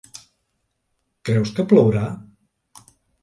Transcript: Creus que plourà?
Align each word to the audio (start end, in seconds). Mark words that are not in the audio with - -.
Creus 1.29 1.53
que 1.59 1.65
plourà? 1.73 2.07